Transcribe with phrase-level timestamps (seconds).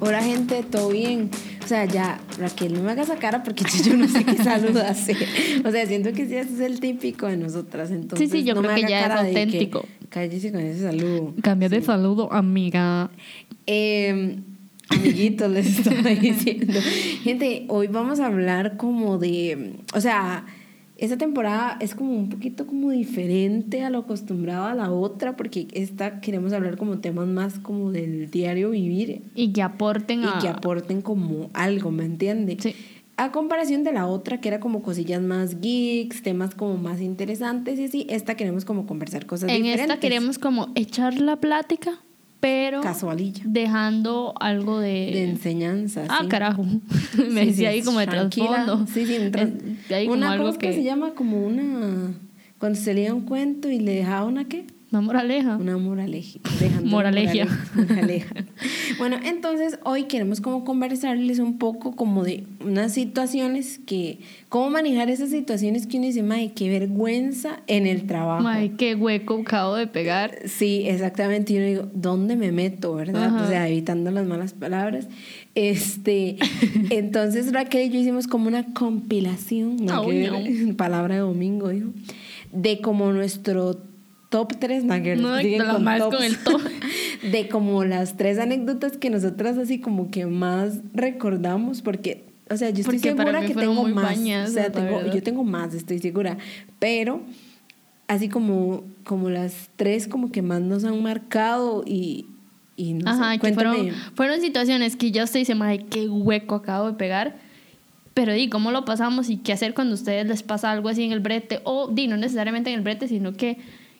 [0.00, 1.30] Hola gente, ¿todo bien?
[1.64, 4.80] O sea, ya, Raquel, no me hagas esa cara porque yo no sé qué saludo
[4.82, 5.16] hacer.
[5.64, 7.90] O sea, siento que sí, ese es el típico de nosotras.
[7.90, 9.84] Entonces, Sí, sí, yo no creo me que ya es auténtico.
[10.08, 11.34] Cállese con ese saludo.
[11.42, 13.10] Cambia de saludo, amiga.
[13.66, 14.38] Eh,
[14.88, 16.80] amiguitos, les estaba diciendo.
[17.24, 19.74] Gente, hoy vamos a hablar como de.
[19.94, 20.46] O sea,
[20.98, 25.68] esta temporada es como un poquito como diferente a lo acostumbrado a la otra, porque
[25.72, 30.36] esta queremos hablar como temas más como del diario vivir Y que aporten a...
[30.36, 32.58] y que aporten como algo, ¿me entiendes?
[32.60, 32.74] Sí.
[33.16, 37.78] A comparación de la otra, que era como cosillas más geeks, temas como más interesantes
[37.78, 39.82] y así, esta queremos como conversar cosas En diferentes.
[39.82, 42.00] esta queremos como echar la plática,
[42.40, 43.42] pero Casualilla.
[43.46, 44.88] dejando algo de...
[45.12, 46.04] De enseñanza.
[46.08, 46.28] ah, sí.
[46.28, 46.64] carajo.
[47.30, 48.86] Me Sí, decía sí, ahí como de trasfondo.
[48.86, 49.50] Sí, sí, un tras-
[50.06, 50.72] como una algo cosa que...
[50.72, 52.12] se llama como una...
[52.58, 54.66] Cuando se leía un cuento y le dejaba una qué?
[54.90, 55.56] Una moraleja.
[55.56, 56.38] Una moraleja.
[56.60, 57.44] dejando una Moralegia.
[57.46, 58.34] morale- moraleja.
[58.98, 64.20] bueno, entonces hoy queremos como conversarles un poco como de unas situaciones que...
[64.48, 68.48] Cómo manejar esas situaciones que uno dice, ay, qué vergüenza en el trabajo.
[68.48, 70.38] Ay, qué hueco acabo de pegar.
[70.46, 71.52] Sí, exactamente.
[71.52, 73.24] Y uno digo, ¿dónde me meto, verdad?
[73.26, 73.44] Ajá.
[73.44, 75.06] O sea, evitando las malas palabras.
[75.54, 76.38] Este,
[76.90, 81.90] entonces Raquel y yo hicimos como una compilación, que Ay, ver, palabra de domingo, dijo,
[82.52, 83.82] de como nuestro
[84.28, 86.60] top 3, No, más con el top.
[87.32, 92.70] de como las tres anécdotas que nosotras así como que más recordamos, porque, o sea,
[92.70, 94.04] yo estoy Porque segura que tengo más.
[94.04, 96.36] bañadas, o sea, tengo, yo tengo más, estoy segura.
[96.78, 97.22] Pero
[98.06, 102.26] así como, como las tres como que más nos han marcado y,
[102.76, 103.76] y no Ajá, sé, cuéntame.
[103.76, 107.36] fueron, fueron situaciones que yo usted dice, ay, qué hueco acabo de pegar.
[108.14, 111.04] Pero di, ¿cómo lo pasamos y qué hacer cuando a ustedes les pasa algo así
[111.04, 111.60] en el brete?
[111.64, 113.58] O di, no necesariamente en el brete, sino que,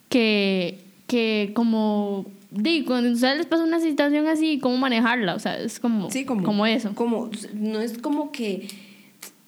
[0.08, 5.34] que, que como, di, cuando ustedes les pasa una situación así, ¿cómo manejarla?
[5.34, 6.94] O sea, es como, Sí, como, eso.
[6.94, 8.68] Como, no es como que,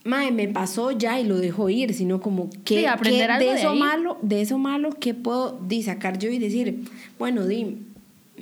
[0.05, 3.51] mae, me pasó ya y lo dejo ir, sino como que, Sí, aprender que algo
[3.53, 6.85] de eso malo, de eso malo, ¿qué puedo di, sacar yo y decir,
[7.19, 7.79] bueno, di,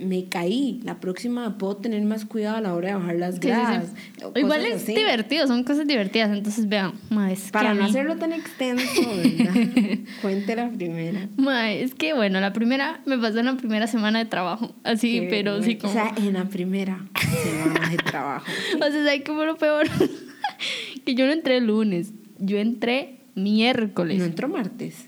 [0.01, 3.41] me caí, la próxima puedo tener más cuidado a la hora de bajar las Sí,
[3.43, 3.93] sí, gradas.
[4.19, 4.25] sí.
[4.37, 4.95] Igual es así.
[4.95, 6.31] divertido, son cosas divertidas.
[6.31, 8.85] Entonces, vean, ma, es Para no hacerlo tan extenso,
[9.17, 9.55] ¿verdad?
[10.23, 11.29] Cuente la primera.
[11.37, 14.75] ma, es que bueno, la primera me pasó en la primera semana de trabajo.
[14.85, 15.91] Así, Qué pero sí como.
[15.93, 17.05] O sea, en la primera
[17.43, 18.47] semana de trabajo.
[18.77, 19.87] O sea, ¿sabes qué fue lo peor?
[21.05, 24.19] que yo no entré el lunes, yo entré miércoles.
[24.19, 25.07] ¿No entró martes?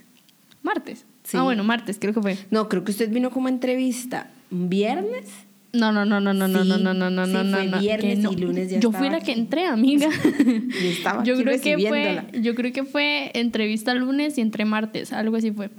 [0.62, 1.04] Martes.
[1.24, 1.36] Sí.
[1.36, 2.36] Ah, bueno, martes creo que fue.
[2.50, 4.28] No, creo que usted vino como entrevista.
[4.50, 5.26] ¿Un viernes?
[5.72, 7.78] No, no, no, no, no, no, Sí, no, no, no, no, sí, no, fue no,
[7.80, 8.32] viernes no.
[8.32, 9.26] y lunes ya Yo fui la aquí.
[9.26, 10.08] que entré, amiga.
[10.82, 14.64] Y estaba yo aquí creo que fue, yo creo que fue entrevista lunes y entré
[14.64, 15.70] martes, algo así fue.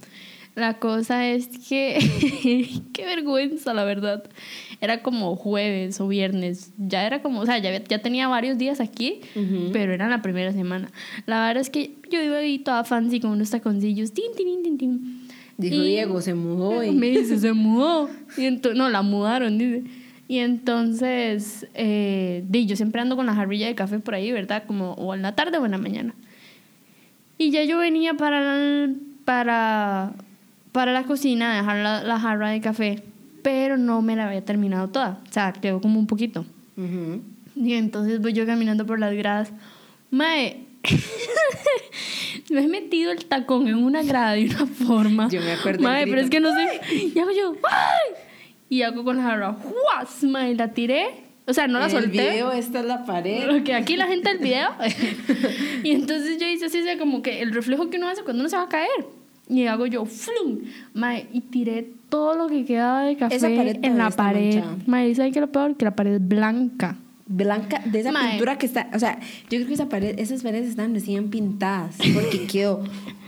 [0.55, 1.97] La cosa es que
[2.93, 4.23] qué vergüenza, la verdad.
[4.81, 8.79] Era como jueves o viernes, ya era como, o sea, ya, ya tenía varios días
[8.79, 9.69] aquí, Ujú.
[9.73, 10.89] pero era la primera semana.
[11.25, 14.63] La verdad es que yo iba ahí toda fancy con unos taconcillos, tin, tin, tin,
[14.63, 15.20] tin, tin.
[15.61, 16.83] Dijo Y- Diego, se mudó.
[16.83, 16.91] Y...
[16.91, 18.09] Me dice, se mudó.
[18.37, 19.83] Y ento- no, la mudaron, dice.
[20.27, 24.63] Y entonces, eh, di, yo siempre ando con la jarrilla de café por ahí, ¿verdad?
[24.65, 26.13] Como o en la tarde o en la mañana.
[27.37, 28.95] Y ya yo venía para, el-
[29.25, 30.13] para,
[30.71, 33.03] para la cocina a dejar la, la jarra de café,
[33.43, 35.19] pero no me la había terminado toda.
[35.29, 36.45] O sea, quedó como un poquito.
[36.77, 37.21] Ujú.
[37.55, 39.51] Y entonces voy yo caminando por las gradas.
[40.11, 40.61] Mae,
[42.49, 45.29] me he metido el tacón en una grada de una forma.
[45.29, 46.81] Yo me acuerdo el pero es que no sé.
[47.13, 48.15] Y hago yo, ¡ay!
[48.69, 50.23] Y hago con la jarra, ¡juas!
[50.23, 51.31] Mae, la tiré.
[51.47, 52.27] O sea, no la En solté.
[52.27, 53.47] El video, esta es la pared.
[53.49, 54.69] Porque aquí la gente del video.
[55.83, 58.55] y entonces yo hice así, como que el reflejo que uno hace cuando uno se
[58.55, 59.05] va a caer.
[59.49, 60.59] Y hago yo, ¡flum!
[60.93, 64.55] Mae, y tiré todo lo que quedaba de café en la pared.
[64.55, 64.77] manchada.
[64.85, 65.75] Mae, ¿sabes qué es lo peor?
[65.75, 66.97] Que la pared es blanca.
[67.31, 68.89] Blanca, de esa pintura que está.
[68.93, 69.19] O sea,
[69.49, 71.95] yo creo que esa pared, esas paredes están recién pintadas.
[72.13, 72.83] Porque quedó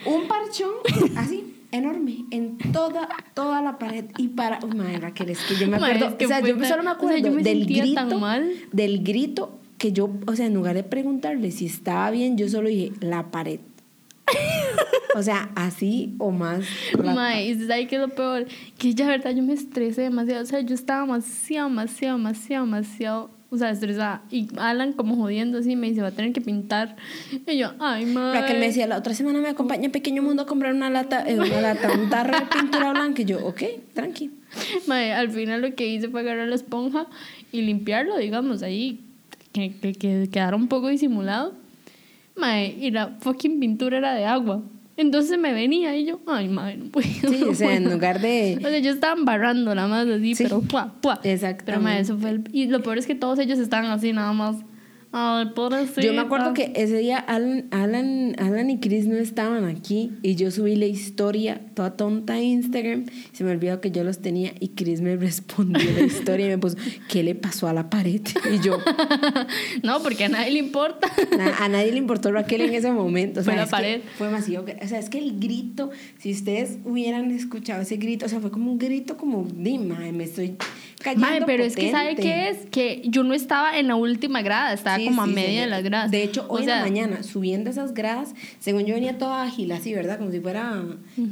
[0.06, 0.72] un parchón
[1.16, 1.50] así.
[1.72, 4.06] Enorme, en toda, toda la pared.
[4.20, 4.60] Y para.
[4.64, 6.18] Uy, madre, Raquel, es que yo me acuerdo.
[6.18, 8.20] que o sea, yo tan- solo me o sea, acuerdo yo me del grito.
[8.20, 8.48] mal.
[8.72, 12.70] Del grito que yo, o sea, en lugar de preguntarle si estaba bien, yo solo
[12.70, 13.60] dije, la pared.
[15.16, 16.64] o sea, así o más.
[17.04, 18.46] Mae, y ¿sabes qué es lo peor?
[18.78, 20.44] Que ya, verdad, yo me estresé demasiado.
[20.44, 24.24] O sea, yo estaba demasiado, demasiado, demasiado, demasiado, o sea, estresada.
[24.32, 26.96] Y Alan como jodiendo así me dice, va a tener que pintar.
[27.46, 28.34] Y yo, ay, mae.
[28.34, 31.24] Raquel me decía, la otra semana me acompaña a Pequeño Mundo a comprar una lata,
[31.30, 33.22] eh, una lata, un tarro de pintura blanca.
[33.22, 33.62] Y yo, ok,
[33.94, 34.32] tranqui.
[34.88, 37.06] Mae, al final lo que hice fue agarrar la esponja
[37.52, 39.02] y limpiarlo, digamos, ahí,
[39.52, 41.54] que, que, que quedara un poco disimulado.
[42.36, 44.64] Mae, y la fucking pintura era de agua.
[44.96, 47.08] Entonces me venía y yo, ay, madre, no puedo.
[47.08, 48.58] Sí, o sea, en lugar de...
[48.64, 50.44] O sea, yo estaba embarrando nada más así, Sí.
[50.44, 50.62] pero.
[51.24, 51.64] Exactamente.
[51.66, 52.44] Pero madre, eso fue el...
[52.52, 54.58] Y lo peor es que todos ellos estaban así nada más.
[55.16, 56.02] Ay, pobrecita.
[56.02, 60.34] Yo me acuerdo que ese día Alan, Alan, Alan y Chris no estaban aquí y
[60.34, 63.06] yo subí la historia toda tonta a Instagram.
[63.32, 66.58] Se me olvidó que yo los tenía y Chris me respondió la historia y me
[66.58, 66.78] puso,
[67.10, 68.22] ¿qué le pasó a la pared?
[68.54, 68.78] Y yo,
[69.84, 71.08] No, porque a nadie le importa.
[71.60, 73.42] a nadie le importó Raquel en ese momento.
[73.42, 74.02] O sea, Fue la pared.
[74.18, 74.66] Fue demasiado.
[74.84, 78.50] O sea, es que el grito, si ustedes hubieran escuchado ese grito, o sea, fue
[78.50, 80.56] como un grito como, dime, me estoy
[81.04, 81.28] cayendo.
[81.28, 82.24] Madre, pero es que ¿sabe potente".
[82.24, 82.58] qué es?
[82.72, 85.68] Que yo no estaba en la última grada, estaba Sí, como a sí, media de
[85.68, 86.10] las gradas.
[86.12, 89.44] De hecho, O hoy en sea, la mañana, subiendo esas gradas, según yo venía toda
[89.44, 90.18] ágil así, ¿verdad?
[90.18, 90.82] Como si fuera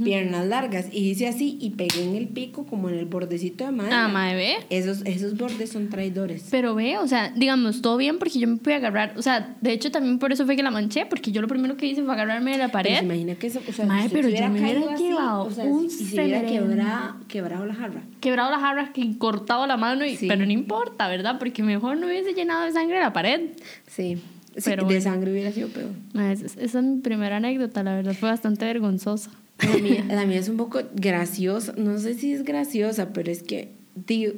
[0.04, 0.88] piernas largas.
[0.92, 4.06] Y hice así y pegué en el pico como en el bordecito de madera.
[4.06, 4.56] Ah, madre, ve.
[4.70, 6.48] Esos, esos bordes son traidores.
[6.52, 9.14] Pero ve, o sea, digamos, todo bien porque yo me pude agarrar.
[9.18, 11.78] O sea, de hecho también por eso fue que la manché, porque yo lo primero
[11.78, 13.04] que hice fue agarrarme de la Pero se pared.
[13.04, 15.64] imagina que eso, o sea, usted pero se yo me hubiera así, llevado o sea,
[15.66, 18.02] un si se hubiera quebrado, quebrado la jarra.
[18.20, 20.28] Quebrado las jarras, que cortado la mano, y, Sí.
[20.28, 21.38] pero no importa, ¿verdad?
[21.40, 23.42] Porque mejor no hubiese llenado de sangre la pared.
[23.88, 24.18] Sí.
[24.56, 25.02] Sí, Pero de bueno.
[25.02, 25.92] sangre hubiera sido peor.
[26.14, 29.32] Mae, Esa, esa es mi primera anécdota, la verdad fue bastante vergonzosa.
[29.60, 31.74] La mía, la mía es un poco graciosa.
[31.78, 33.70] No sé si es graciosa, pero es que,
[34.06, 34.34] tío,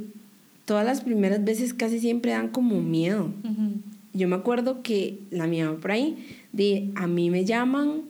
[0.65, 3.31] todas las primeras veces casi siempre dan como miedo.
[4.13, 6.15] Yo me acuerdo que la mía va por ahí,
[6.51, 8.01] de a mí me llaman,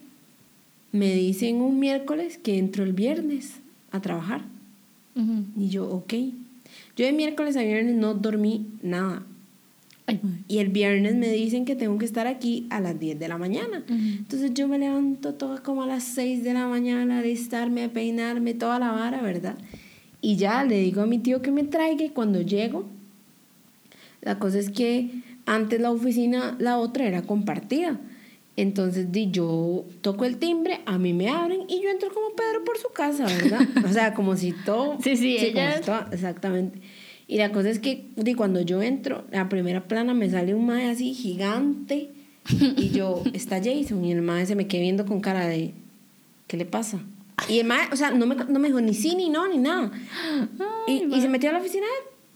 [0.91, 3.53] me dicen un miércoles que entro el viernes
[3.91, 4.41] a trabajar.
[5.15, 5.45] Ujú.
[5.57, 6.13] Y yo, ok.
[6.95, 9.23] Yo de miércoles a viernes no dormí nada.
[10.05, 10.19] Ay.
[10.47, 13.37] Y el viernes me dicen que tengo que estar aquí a las 10 de la
[13.37, 13.83] mañana.
[13.85, 13.95] Ujú.
[13.95, 18.53] Entonces yo me levanto toda como a las 6 de la mañana alistarme, a peinarme,
[18.53, 19.57] toda la vara, ¿verdad?
[20.21, 22.85] Y ya le digo a mi tío que me traiga y cuando llego,
[24.21, 25.09] la cosa es que
[25.45, 27.99] antes la oficina, la otra era compartida.
[28.55, 32.63] Entonces di, yo toco el timbre, a mí me abren y yo entro como Pedro
[32.63, 33.61] por su casa, ¿verdad?
[33.83, 34.97] O sea, como si todo...
[35.01, 36.79] Sí, sí, como ella si todo- exactamente.
[37.27, 40.67] Y la cosa es que di, cuando yo entro, la primera plana me sale un
[40.67, 42.11] mae así gigante
[42.77, 45.73] y yo, está Jason y el mae se me queda viendo con cara de,
[46.47, 46.99] ¿qué le pasa?
[47.49, 49.57] Y el mae, o sea, no me, no me dijo ni sí, ni no, ni
[49.57, 49.91] nada.
[50.87, 51.87] Y, y se metió a la oficina.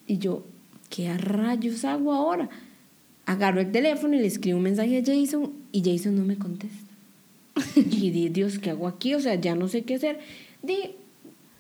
[0.08, 0.44] Y yo,
[0.90, 2.50] ¿qué a rayos hago ahora?
[3.28, 6.76] Agarro el teléfono y le escribo un mensaje a Jason y Jason no me contesta.
[7.76, 9.14] Y di, Dios, ¿qué hago aquí?
[9.14, 10.20] O sea, ya no sé qué hacer.
[10.64, 10.78] Di,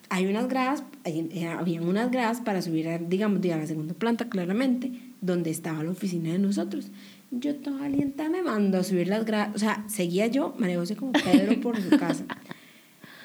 [0.10, 3.68] hay unas gradas, hay- eh, habían unas gradas para subir, a, digamos, di, a la
[3.68, 4.92] segunda planta, claramente,
[5.22, 6.88] donde estaba la oficina de nosotros.
[7.31, 9.54] Yo toda alienta me mando a subir las gradas.
[9.56, 12.24] O sea, seguía yo, José como Pedro por su casa.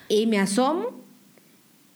[0.09, 1.01] Y me asomo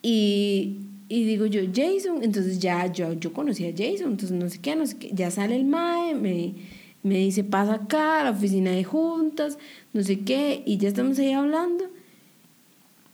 [0.01, 0.77] y,
[1.09, 4.75] y digo yo, Jason, entonces ya yo, yo conocí a Jason, entonces no sé qué,
[4.75, 6.53] no sé qué, ya sale el MAE, me,
[7.03, 9.57] me dice, pasa acá a la oficina de juntas,
[9.93, 11.85] no sé qué, y ya estamos ahí hablando.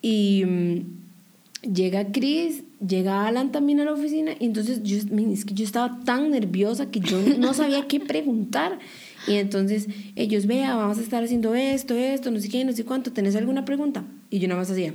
[0.01, 5.53] Y mm, llega Chris, llega Alan también a la oficina, y entonces yo, es que
[5.53, 8.79] yo estaba tan nerviosa que yo no sabía qué preguntar.
[9.27, 12.83] Y entonces ellos, vea, vamos a estar haciendo esto, esto, no sé qué, no sé
[12.83, 14.03] cuánto, ¿tenés alguna pregunta?
[14.31, 14.93] Y yo nada más hacía.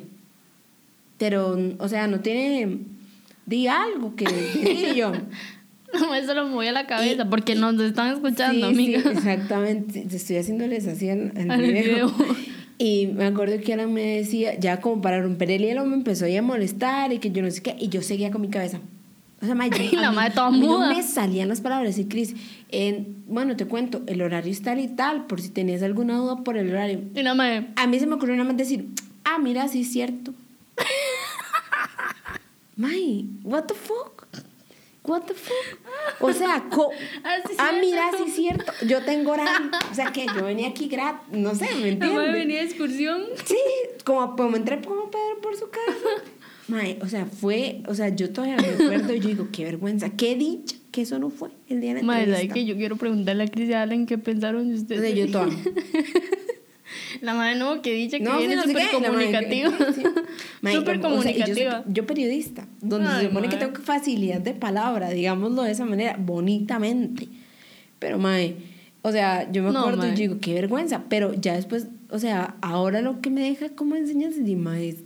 [1.19, 2.79] Pero, o sea, no tiene,
[3.47, 4.25] di algo que
[4.95, 5.13] y yo.
[5.99, 9.11] No, eso lo moví a la cabeza Y- porque nos están escuchando, Sí, sí, amiga.
[9.11, 10.07] exactamente.
[10.15, 12.09] Estoy haciéndoles así el, el Al video.
[12.11, 12.37] video.
[12.81, 16.27] Y me acuerdo que Alan me decía, ya como para romper el hielo, me empezó
[16.27, 18.81] a molestar y que yo no sé qué, y yo seguía con mi cabeza.
[19.43, 20.89] O sea, ma, yo- Y la mí- madre toda muda.
[20.91, 21.99] No me salían las palabras.
[21.99, 22.35] Y Cris,
[22.71, 26.45] en- bueno, te cuento, el horario es tal y tal, por si tenías alguna duda
[26.45, 27.01] por el horario.
[27.17, 28.89] Y nada más, A mí se me ocurrió nada más decir,
[29.25, 30.35] ah, mira, sí es cierto.
[32.79, 34.27] May, what the fuck?
[35.05, 35.55] What the fuck?
[36.21, 36.91] O sea, co-
[37.25, 38.73] Ah, sí, ah, mira, sí es cierto.
[38.87, 39.71] Yo tengo horario.
[39.91, 41.27] O sea, que yo venía aquí gratis.
[41.37, 42.33] No sé, ¿me entiendes?
[42.33, 43.23] venía de excursión.
[43.45, 43.57] Sí,
[44.05, 46.23] como, como entré como Pedro por su casa.
[46.69, 50.11] May, o sea, fue, o sea, yo todavía me acuerdo y yo digo, qué vergüenza,
[50.11, 52.49] qué dicha que eso no fue el día de la Madre, entrevista.
[52.55, 55.01] ¿sabes que yo quiero preguntarle a Cris y a qué pensaron de O ustedes?
[55.01, 55.49] sea, yo toda.
[57.21, 59.71] La madre no, que dicha que No, sí, viene no sé súper comunicativa.
[59.71, 60.03] sí, sí.
[60.03, 61.85] Súper o sea, yo comunicativa.
[61.89, 66.17] yo, periodista, donde Ay, se supone que tengo facilidad de palabra, digámoslo de esa manera,
[66.19, 67.29] bonitamente.
[67.99, 68.57] Pero, mae,
[69.03, 71.05] o sea, yo me No, acuerdo y digo, qué vergüenza.
[71.09, 74.97] Pero ya después, o sea, ahora lo que me deja como enseñanza, es, mae,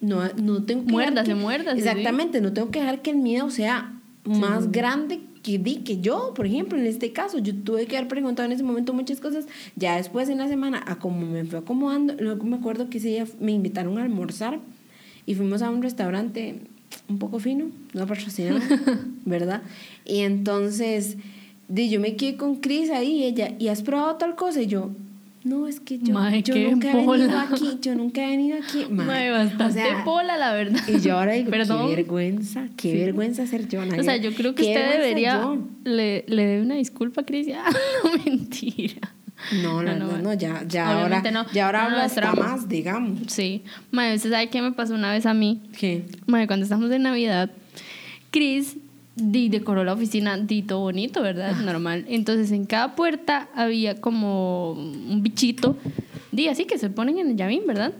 [0.00, 0.92] no, no tengo que.
[0.92, 1.88] Muérdase, que- muérdase, sí.
[1.88, 3.92] Exactamente, no tengo que dejar que el miedo sea
[4.24, 8.08] más grande que di que yo, por ejemplo, en este caso, yo tuve que haber
[8.08, 9.46] preguntado en ese momento muchas cosas,
[9.76, 13.08] ya después en la semana, a como me fue acomodando, luego me acuerdo que ese
[13.08, 14.60] día me invitaron a almorzar
[15.26, 16.60] y fuimos a un restaurante
[17.08, 18.60] un poco fino, no patrocinado,
[19.24, 19.62] ¿verdad?
[20.04, 21.16] Y entonces,
[21.68, 24.60] di, yo me quedé con Cris ahí, ella, ¿y has probado tal cosa?
[24.60, 24.90] Y yo,
[25.42, 27.42] No, es que yo, Mae, yo nunca he venido pola.
[27.50, 28.84] aquí, yo nunca he venido aquí.
[28.90, 30.80] Mae, Mae, bastante o sea, pola, la verdad.
[30.86, 31.88] Y yo ahora digo, Perdón.
[31.88, 33.80] qué vergüenza, qué vergüenza ser yo.
[33.80, 35.56] O sea, yo creo que usted debería.
[35.84, 37.48] Le, le debe una disculpa Cris.
[37.54, 37.70] Ah,
[38.04, 38.94] no, mentira.
[39.62, 41.46] No, No, no, verdad, no, ya, ya ahora, no.
[41.52, 43.20] ya ahora No, no, habla hasta más, digamos.
[43.28, 43.62] Sí.
[43.90, 45.62] Mae, ¿usted sabe qué me pasó una vez a mí?
[45.78, 46.04] ¿Qué?
[46.26, 47.50] Mae, cuando estamos en Navidad,
[48.30, 48.79] Chris di,
[49.22, 51.56] decoró la oficina, di todo bonito, ¿verdad?
[51.64, 52.04] Normal.
[52.08, 55.76] Entonces, en cada puerta había como un bichito,
[56.32, 57.92] di así que se ponen en el llavín, ¿verdad?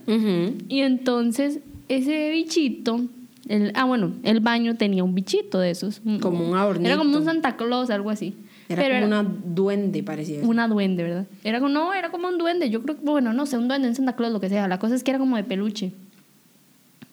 [0.68, 3.00] Y entonces, ese bichito,
[3.48, 6.00] el, ah, bueno, el baño tenía un bichito de esos.
[6.20, 6.88] Como un adornito.
[6.88, 8.34] Era como un Santa Claus, algo así.
[8.68, 10.40] Era Pero como una duende, parecía.
[10.42, 11.26] una duende, ¿verdad?
[11.42, 12.70] Era como, no, era como un duende.
[12.70, 14.68] Yo creo que, bueno, no sé, un duende en Santa Claus, lo que sea.
[14.68, 15.92] La cosa es que era como de peluche.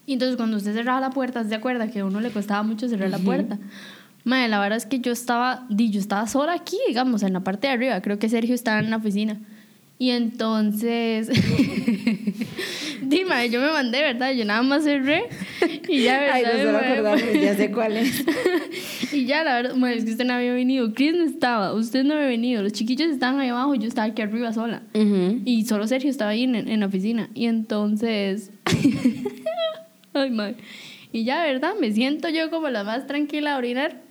[0.06, 2.88] Y entonces cuando usted cerraba la puerta, ¿se acuerda que a uno le costaba mucho
[2.88, 3.58] cerrar la puerta?
[4.28, 7.68] Madre, la verdad es que yo estaba, yo estaba sola aquí, digamos, en la parte
[7.68, 8.02] de arriba.
[8.02, 9.40] Creo que Sergio estaba en la oficina.
[10.00, 11.30] Y entonces,
[13.02, 14.32] dime, yo me mandé, ¿verdad?
[14.34, 15.24] Yo nada más cerré
[15.88, 16.36] y ya, ¿verdad?
[16.36, 16.64] Ay, no se
[17.02, 18.24] lo me- ya sé cuál es.
[19.14, 20.94] y ya, la verdad, bueno, es que usted no había venido.
[20.94, 22.62] Chris no estaba, usted no había venido.
[22.62, 24.82] Los chiquillos estaban ahí abajo yo estaba aquí arriba sola.
[25.46, 27.30] Y solo Sergio estaba ahí en, en la oficina.
[27.34, 28.52] Y entonces.
[30.14, 30.56] Ay, madre.
[31.14, 31.74] Y ya, ¿verdad?
[31.80, 34.02] Me siento yo como la más tranquila a orinar.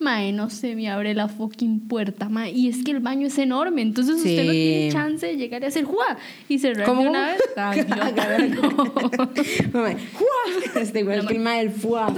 [0.00, 2.50] Mae, no se me abre la fucking puerta, mae.
[2.52, 5.66] Y es que el baño es enorme, entonces usted no tiene chance de llegar y
[5.66, 6.16] hacer ¡juá!
[6.48, 7.02] y cerrar ¿Cómo?
[7.02, 7.42] una vez.
[9.70, 10.72] ¡fua!
[10.80, 12.14] Este igual que el ma del fuá.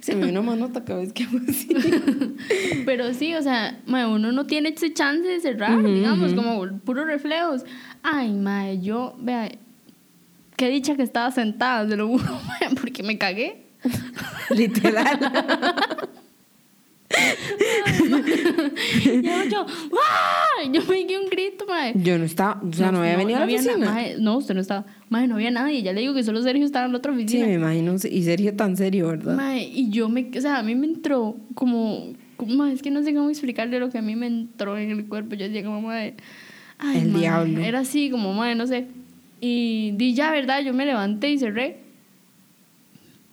[0.00, 1.68] Se me vino una manota cada vez que hago así.
[2.86, 7.06] Pero sí, o sea, mae, uno no tiene ese chance de cerrar, digamos, como puros
[7.06, 7.64] reflejos.
[8.02, 9.50] Ay, mae, yo, vea,
[10.56, 13.66] qué dicha que estaba sentada, se lo juro, mae, porque me cagué.
[14.50, 15.20] Literal.
[19.04, 20.62] Yo, yo, ¡ah!
[20.72, 21.92] Yo me di un grito, mae.
[21.96, 23.90] Yo no estaba, o sea, no, había venido a la na- oficina.
[23.92, 24.86] mae, no, usted no estaba.
[25.08, 25.82] Mae, no había nadie.
[25.82, 27.46] Ya le digo que solo Sergio estaba en la otra Sí, oficina.
[27.46, 27.94] me imagino.
[28.10, 29.36] Y Sergio tan serio, ¿verdad?
[29.36, 32.90] Mae, y yo me, o sea, a mí me entró como, como mae, es que
[32.90, 35.34] no sé cómo explicarle lo que a mí me entró en el cuerpo.
[35.34, 36.14] Yo decía como, ay,
[36.94, 37.60] El diablo.
[37.60, 38.86] Era así, como, mae, no sé.
[39.40, 40.62] Y di ya, ¿verdad?
[40.62, 41.78] Yo me levanté y cerré.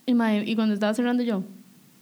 [0.05, 1.43] Y, mae, y cuando estaba cerrando yo,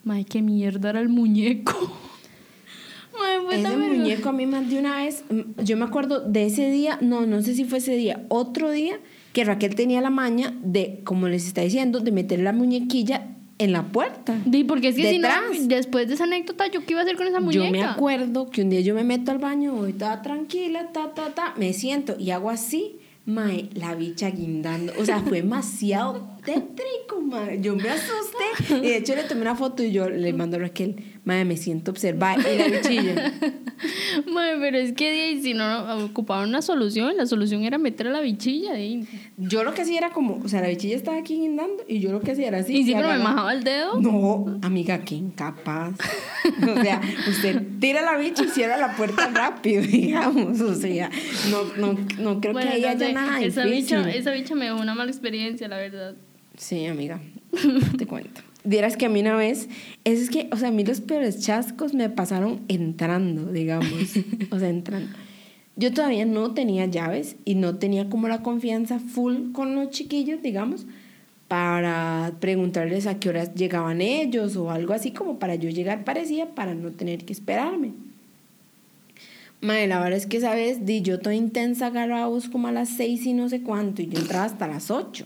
[0.06, 1.74] mae, qué mierda era el muñeco.
[3.20, 5.26] mae, fue Ese muñeco a mí más de una vez,
[5.64, 9.00] yo me acuerdo de ese día, no, no sé si fue ese día, otro día,
[9.34, 13.72] que Raquel tenía la maña de, como les está diciendo, de meter la muñequilla en
[13.72, 14.40] la puerta.
[14.46, 15.30] Di, porque es que si no,
[15.64, 17.66] después de esa anécdota, ¿yo qué iba a hacer con esa muñeca?
[17.66, 21.14] Yo me acuerdo que un día yo me meto al baño, voy toda tranquila, ta,
[21.14, 24.94] ta, ta, me siento y hago así, mae, la bicha guindando.
[25.00, 27.60] O sea, fue demasiado tétrico, mae.
[27.62, 30.60] Yo me asusté y de hecho le tomé una foto y yo le mando a
[30.60, 33.34] Raquel, mae, me siento observada y la bichilla.
[34.32, 38.22] Mae, pero es que si no ocupaban una solución, la solución era meter a la
[38.22, 38.74] bichilla.
[38.74, 39.06] di.
[39.38, 42.12] Yo lo que hacía era como, o sea, la bichilla estaba aquí guindando y yo
[42.14, 42.74] lo que hacía era así.
[42.74, 44.00] y siempre me agarraba- majaba el dedo.
[44.00, 45.96] No, amiga, qué incapaz.
[46.46, 50.62] O sea, usted tira la bicha y cierra la puerta rápido, digamos.
[50.62, 51.10] O sea,
[51.50, 53.98] no, no, no creo Bueno, que ahí no haya sé, nada esa difícil.
[53.98, 56.16] bicha, esa bicha me dejó una mala experiencia, la verdad.
[56.58, 57.20] Sí, amiga,
[57.98, 58.42] te cuento.
[58.64, 59.70] Dieras que a mí una vez,
[60.06, 64.14] es que, o sea, a mí los peores chascos me pasaron entrando, digamos.
[64.52, 65.10] O sea, entrando.
[65.76, 70.42] Yo todavía no tenía llaves y no tenía como la confianza full con los chiquillos,
[70.42, 70.86] digamos,
[71.48, 76.56] para preguntarles a qué horas llegaban ellos o algo así como para yo llegar parecía
[76.56, 77.92] para no tener que esperarme.
[79.62, 82.68] Madre, la verdad es que esa vez di yo toda intensa agarraba a bus como
[82.68, 85.26] a las seis y no sé cuánto y yo entraba hasta las 8.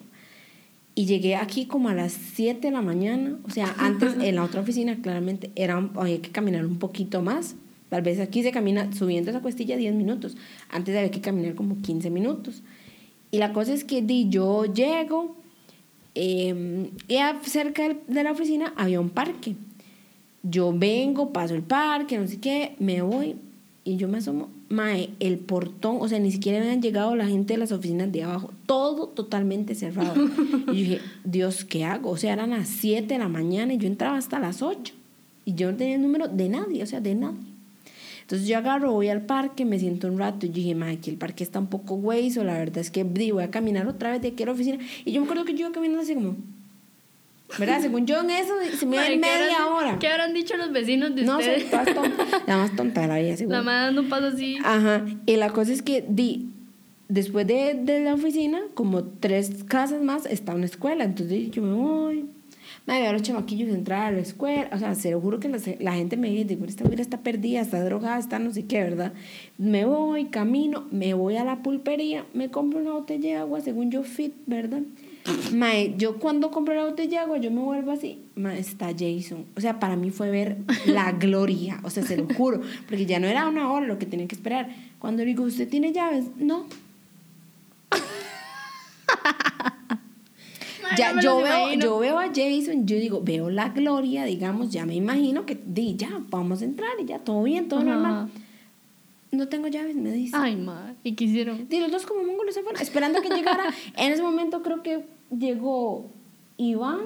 [0.99, 3.37] Y llegué aquí como a las 7 de la mañana.
[3.47, 7.21] O sea, antes en la otra oficina claramente era, un- había que caminar un poquito
[7.21, 7.55] más.
[7.87, 10.35] Tal vez aquí se camina subiendo esa cuestilla 10 minutos.
[10.69, 12.63] Antes había que caminar como 15 minutos.
[13.31, 15.37] Y la cosa es que di, yo llego
[16.15, 19.55] eh, y cerca de la oficina había un parque.
[20.43, 23.35] Yo vengo, paso el parque, no sé qué, me voy
[23.89, 24.50] y yo me asomo.
[24.69, 28.24] Mae, el portón, o sea, ni siquiera habían llegado la gente de las oficinas de
[28.24, 30.13] abajo, todo totalmente cerrado.
[30.15, 32.12] y yo dije, Dios, ¿qué hago?
[32.12, 34.93] O sea, eran las 7 de la mañana y yo entraba hasta las 8
[35.46, 37.50] y yo no tenía el número de nadie, o sea, de nadie.
[38.22, 41.10] Entonces yo agarro, voy al parque, me siento un rato y yo dije, mae, aquí
[41.10, 44.22] el parque está un poco o la verdad es que voy a caminar otra vez
[44.22, 44.77] de aquí a la oficina.
[45.03, 46.36] Y yo me acuerdo que yo iba caminando así como,
[47.57, 47.81] ¿verdad?
[47.81, 49.99] Según yo en eso, se me Mae, en ¿qué media habrán- hora.
[49.99, 51.63] ¿Qué habrán dicho los vecinos de No ustedes?
[51.63, 52.27] sé, todas tontas.
[52.47, 53.57] La más tonta de la vida, seguro.
[53.57, 54.57] La madre dando un paso así.
[54.63, 55.05] Ajá.
[55.25, 56.49] Y la cosa es que di,
[57.07, 61.03] después de, de la oficina, como tres casas más, está una escuela.
[61.03, 62.25] Entonces yo me voy.
[62.85, 64.69] Madre, veo a los chamaquillos entrar a la escuela.
[64.71, 67.61] O sea, se lo juro que la, la gente me dice, esta mujer está perdida,
[67.61, 69.13] está drogada, está no sé qué, ¿verdad?
[69.57, 73.91] Me voy, camino, me voy a la pulpería, me compro una botella de agua, según
[73.91, 74.81] yo fit, ¿verdad?
[75.53, 79.45] Mae, yo cuando compro la botella de agua, yo me vuelvo así, mae, está Jason.
[79.55, 83.19] O sea, para mí fue ver la gloria, o sea, se lo juro, porque ya
[83.19, 84.69] no era una hora lo que tenía que esperar.
[84.99, 86.25] Cuando le digo, ¿usted tiene llaves?
[86.38, 86.65] No.
[90.97, 91.85] ya, yo, veo, imagino.
[91.85, 95.95] yo veo a Jason, yo digo, veo la gloria, digamos, ya me imagino que, di,
[95.95, 97.89] ya, vamos a entrar y ya, todo bien, todo Ajá.
[97.89, 98.29] normal.
[99.31, 100.36] No tengo llaves, me dice.
[100.38, 100.95] Ay, madre.
[101.03, 101.67] ¿Y qué hicieron?
[101.69, 103.65] Y los dos como mongolos se fueron, esperando que llegara.
[103.98, 105.05] en ese momento creo que
[105.36, 106.09] llegó
[106.57, 107.01] Iván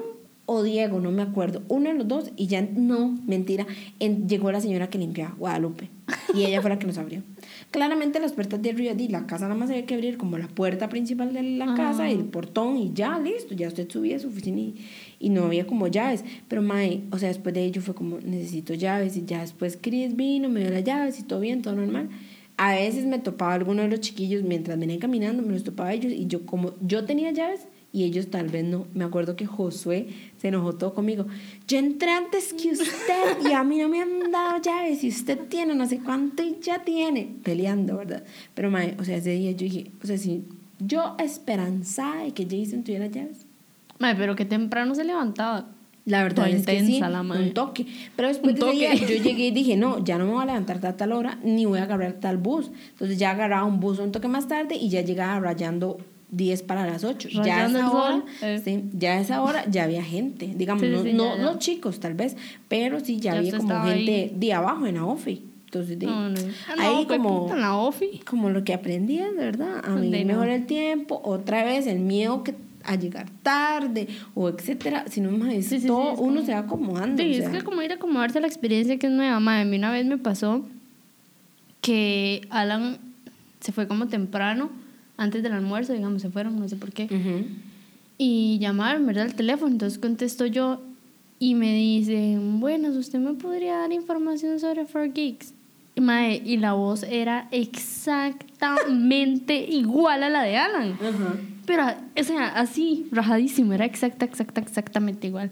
[0.46, 1.62] o Diego, no me acuerdo.
[1.68, 3.66] Uno de los dos y ya, no, mentira.
[4.00, 5.88] en- llegó la señora que limpiaba, Guadalupe.
[6.34, 7.22] Y ella fue la que nos abrió.
[7.70, 10.48] Claramente las puertas de Río de la casa nada más había que abrir como la
[10.48, 13.54] puerta principal de la casa, el portón y ya, listo.
[13.54, 14.74] Ya usted subía a su oficina y,
[15.24, 16.22] y no había como llaves.
[16.48, 19.16] Pero Mae, o sea, después de ello fue como, necesito llaves.
[19.16, 22.10] Y ya después Chris vino, me dio las llaves y todo bien, todo normal.
[22.58, 26.12] A veces me topaba alguno de los chiquillos mientras venían caminando, me los topaba ellos
[26.12, 28.86] y yo como yo tenía llaves y ellos tal vez no.
[28.92, 31.26] Me acuerdo que Josué se enojó todo conmigo.
[31.66, 35.38] Yo entré antes que usted y a mí no me han dado llaves y usted
[35.48, 37.34] tiene no sé cuánto y ya tiene.
[37.42, 38.24] Peleando, ¿verdad?
[38.54, 40.44] Pero mae, o sea, ese día yo dije, o sea, si
[40.78, 43.43] yo esperanzada de que Jason tuviera llaves.
[44.04, 45.66] Madre, pero que temprano se levantaba.
[46.06, 47.44] La verdad es que sí, intensa la madre.
[47.44, 47.86] un toque.
[48.14, 49.00] Pero después de día toque.
[49.18, 51.64] yo llegué y dije, no, ya no me voy a levantar a tal hora, ni
[51.64, 52.70] voy a agarrar tal bus.
[52.90, 55.96] Entonces ya agarraba un bus un toque más tarde y ya llegaba rayando
[56.30, 57.28] 10 para las 8.
[57.42, 58.60] Ya a esa hora, eh.
[58.62, 60.52] sí, ya a esa hora ya había gente.
[60.54, 62.36] Digamos, Sí, no, sí, no los chicos tal vez,
[62.68, 64.32] pero sí ya, Ya había como gente ahí.
[64.36, 65.42] de abajo en la OFI.
[65.66, 66.38] Entonces, de- No, no.
[66.68, 68.20] Ah, no, ahí fue como, en la ofi.
[68.28, 69.80] como lo que aprendí, de verdad.
[69.84, 70.26] A mí no.
[70.26, 72.54] mejor el tiempo, otra vez el miedo que
[72.84, 77.22] a llegar tarde o etcétera, si no más Sí, todo uno como- se va acomodando.
[77.22, 79.40] Sí, o es que como ir a acomodarse a la experiencia que es nueva.
[79.40, 80.64] Madre, a mí una vez me pasó
[81.80, 82.98] que Alan
[83.60, 84.70] se fue como temprano,
[85.16, 87.08] antes del almuerzo, digamos, se fueron, no sé por qué.
[88.18, 89.26] Y llamaron, ¿verdad?
[89.26, 89.72] El teléfono.
[89.72, 90.80] Entonces contesto yo
[91.38, 95.52] y me dicen, bueno, ¿usted me podría dar información sobre 4Geeks?
[95.96, 100.92] Y, mae, y la voz era exactamente igual a la de Alan.
[100.94, 101.36] Ajá.
[101.66, 101.84] Pero,
[102.18, 105.50] o sea, así, rajadísimo, era exacta, exacta, exactamente igual.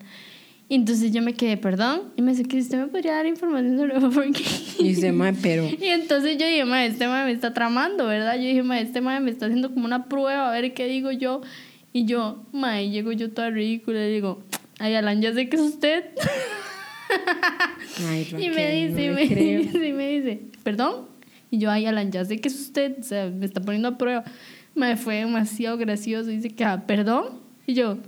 [0.68, 3.76] Y entonces yo me quedé, perdón, y me dice que usted me podría dar información
[3.76, 4.76] sobre 4Geeks.
[4.78, 5.64] Y dice, mae, pero.
[5.68, 8.36] Y entonces yo dije, ma, este ma me está tramando, ¿verdad?
[8.36, 11.12] Yo dije, ma, este ma me está haciendo como una prueba, a ver qué digo
[11.12, 11.42] yo.
[11.92, 14.42] Y yo, ma, y llego yo toda ridícula y digo,
[14.78, 16.04] ay, Alan, ya sé que es usted.
[18.08, 21.06] Ay, y me Raquel, dice, no y le me dice, y me dice, ¿perdón?
[21.50, 23.98] Y yo, ay, Alan, ya sé que es usted, o sea, me está poniendo a
[23.98, 24.24] prueba.
[24.74, 26.30] Me fue demasiado gracioso.
[26.30, 27.40] Dice que, ah, ¿perdón?
[27.66, 27.98] Y yo,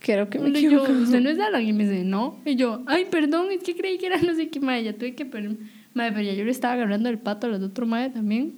[0.00, 0.82] Creo que me y yo.
[0.82, 1.66] ¿usted no es Alan?
[1.66, 2.38] Y me dice, no.
[2.44, 5.14] Y yo, ay, perdón, es que creí que era no sé qué, madre, ya tuve
[5.14, 5.54] que, pero,
[5.94, 8.54] madre, pero ya yo le estaba agarrando el pato a los otros madre también.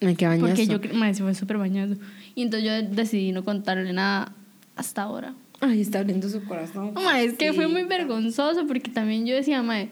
[0.00, 0.46] Ay, qué bañazo.
[0.46, 1.96] Porque yo, madre, se fue súper bañado.
[2.34, 4.34] Y entonces yo decidí no contarle nada
[4.74, 5.34] hasta ahora.
[5.60, 6.94] Ay, está abriendo su corazón.
[6.94, 9.90] Madre, es que fue muy vergonzoso porque también yo decía, madre,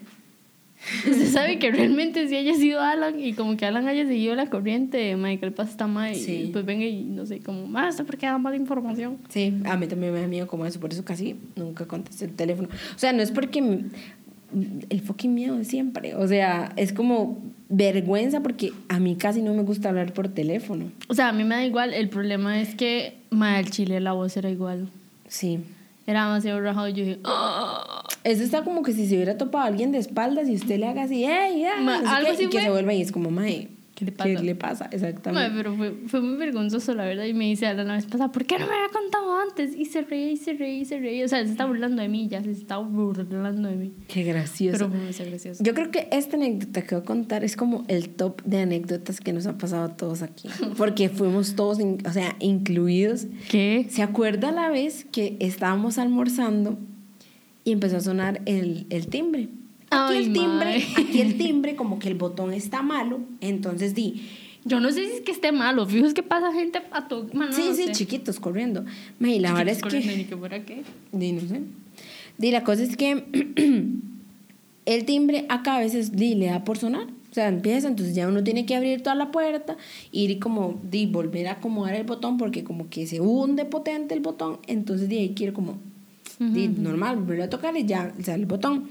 [1.09, 4.49] usted sabe que realmente si haya sido Alan y como que Alan haya seguido la
[4.49, 6.43] corriente, madre, que le pasa a esta madre Sí.
[6.43, 9.17] y pues venga y no sé, como, más, ¿usted por qué da mala información?
[9.29, 12.31] Sí, a mí también me da miedo como eso, por eso casi nunca contesté el
[12.33, 12.69] teléfono.
[12.95, 13.59] O sea, no es porque
[14.89, 17.37] el fucking miedo de siempre, o sea, es como
[17.69, 20.85] vergüenza porque a mí casi no me gusta hablar por teléfono.
[21.07, 24.13] O sea, a mí me da igual, el problema es que, madre, el chile la
[24.13, 24.87] voz era igual.
[25.27, 25.59] Sí.
[26.09, 28.03] Era demasiado rajado y yo dije, "Ah".
[28.23, 30.87] Eso está como que si se hubiera topado a alguien de espaldas y usted le
[30.87, 31.61] haga así, ¡ey!
[31.61, 34.05] ya", Ma- no sé algo así y que se vuelva y es como, mae, ¿Qué
[34.05, 34.29] le pasa?
[34.35, 34.89] ¿Qué le pasa?
[34.91, 35.51] Exactamente.
[35.55, 37.25] pero fue, fue muy vergonzoso, la verdad.
[37.25, 39.75] Y me dice a la vez pasada, ¿por qué no me había contado antes?
[39.75, 41.25] Y se reía, y se reía, y se reía.
[41.25, 43.93] O sea, se está burlando de mí, ya se está burlando de mí.
[44.07, 44.77] Qué gracioso.
[44.77, 45.63] Pero fue muy gracioso.
[45.63, 49.19] Yo creo que esta anécdota que voy a contar es como el top de anécdotas
[49.19, 50.47] que nos ha pasado a todos aquí.
[50.77, 53.27] Porque fuimos todos, in- o sea, incluidos.
[53.49, 53.85] ¿Qué?
[53.89, 56.77] ¿Se acuerda la vez que estábamos almorzando
[57.65, 59.49] y empezó a sonar el, el timbre?
[59.91, 64.21] Aquí Ay, el timbre, aquí el timbre, como que el botón está malo, entonces di,
[64.65, 65.85] Yo no sé si es que esté malo.
[65.87, 67.27] Fijo, es que pasa gente a todo.
[67.33, 67.91] Man, no, sí, no sí, sé.
[67.93, 68.85] chiquitos corriendo.
[69.19, 70.83] Mae, y la verdad es que, ni que fuera qué.
[71.11, 71.61] di, no sé.
[72.37, 73.25] Di, la cosa es que
[74.85, 77.07] el timbre acá a veces di, le da por sonar.
[77.31, 79.77] O sea, empieza, entonces ya uno tiene que abrir toda la puerta,
[80.11, 84.15] ir y como, di, volver a acomodar el botón porque como que se hunde potente
[84.15, 85.77] el botón, entonces de ahí quiero como,
[86.39, 88.89] di, normal, volver a tocar y ya sale el botón.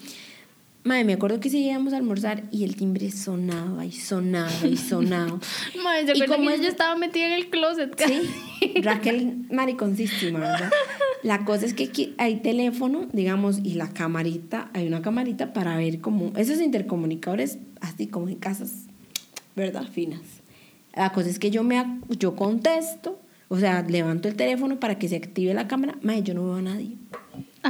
[0.88, 5.38] Madre, me acuerdo que seguíamos a almorzar y el timbre sonaba y sonaba y sonaba.
[5.84, 6.62] Madre, ¿se ¿Y cómo que es?
[6.62, 7.94] yo estaba metida en el closet?
[8.02, 10.70] Sí, Raquel mariconcísima, ¿verdad?
[11.22, 16.00] La cosa es que hay teléfono, digamos, y la camarita, hay una camarita para ver
[16.00, 18.86] como esos intercomunicadores, así como en casas,
[19.56, 19.86] ¿verdad?
[19.92, 20.22] Finas.
[20.94, 21.84] La cosa es que yo me
[22.18, 26.32] yo contesto, o sea, levanto el teléfono para que se active la cámara, mae, yo
[26.32, 26.96] no veo a nadie.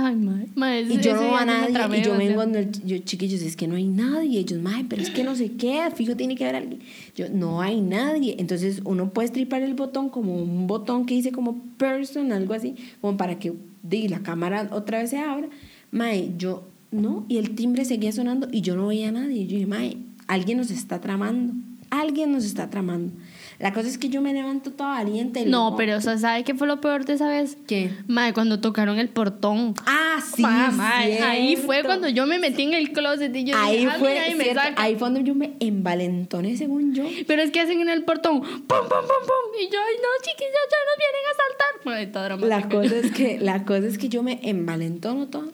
[0.00, 0.46] Ay, mae
[0.82, 3.66] Y yo no veo a nadie, y yo vengo donde el- yo, chiquillos, es que
[3.66, 4.38] no hay nadie.
[4.38, 6.80] Ellos, mae, pero es que no sé qué, fijo, tiene que haber alguien.
[7.16, 8.36] Yo, no hay nadie.
[8.38, 12.76] Entonces, uno puede stripar el botón como un botón que dice como person, algo así,
[13.00, 15.48] como para que di, la cámara otra vez se abra.
[15.90, 19.46] Mae, yo, no, y el timbre seguía sonando y yo no veía a nadie.
[19.46, 19.96] Yo dije, mae,
[20.28, 21.54] alguien nos está tramando.
[21.90, 23.12] Alguien nos está tramando.
[23.58, 25.40] La cosa es que yo me levanto toda valiente.
[25.40, 27.56] y No, pero o sea, ¿sabe qué fue lo peor de esa vez?
[27.66, 27.90] ¿Qué?
[28.06, 29.74] Mae, cuando tocaron el portón.
[29.84, 30.42] Ah, sí.
[30.42, 33.90] Pa, mae, ahí fue cuando yo me metí en el closet y yo ahí dije,
[33.90, 34.80] "A mí fue, nadie me cierto, saca".
[34.82, 37.04] ahí fue donde yo me envalentoné, según yo.
[37.26, 39.60] Pero es que hacen en el portón, pum, pum, pum, pum.
[39.60, 41.84] Y yo, ay, no, chiquillos, ya nos vienen a saltar.
[41.84, 42.68] Mae, toda La dramática.
[42.80, 45.50] cosa es que, la cosa es que yo me envalentono todo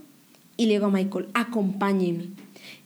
[0.58, 2.26] y le digo a Michael, acompáñeme.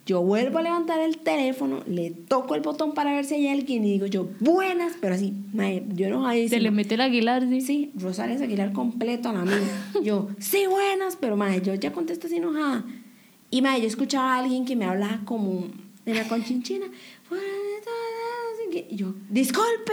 [0.09, 3.85] Yo vuelvo a levantar el teléfono, le toco el botón para ver si hay alguien
[3.85, 7.47] y digo yo, buenas, pero así, mae, yo no ahí Se le mete el aguilar,
[7.47, 7.61] sí.
[7.61, 9.59] Sí, Rosales Aguilar completo a la mía.
[10.03, 12.87] Yo, sí, buenas, pero mae, yo ya contesto así enojada.
[13.51, 15.67] Y mae, yo escuchaba a alguien que me hablaba como
[16.07, 16.87] en la conchinchina.
[18.73, 19.93] Y yo, disculpe,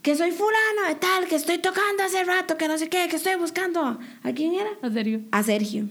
[0.00, 3.16] que soy fulano de tal, que estoy tocando hace rato, que no sé qué, que
[3.16, 3.98] estoy buscando.
[4.22, 4.70] ¿A quién era?
[4.82, 5.20] ¿En serio?
[5.30, 5.90] A Sergio.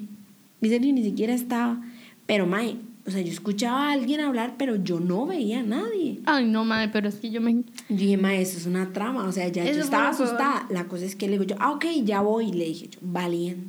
[0.61, 1.79] Y Sergio ni siquiera estaba.
[2.25, 6.21] Pero mae, o sea, yo escuchaba a alguien hablar, pero yo no veía a nadie.
[6.25, 7.53] Ay, no, mae, pero es que yo me...
[7.53, 9.25] Yo dije, ma, eso es una trama.
[9.27, 10.65] O sea, ya Eso yo estaba asustada.
[10.69, 12.51] La cosa es que le digo yo, ah, ok, ya voy.
[12.51, 13.67] Le dije yo, valiente.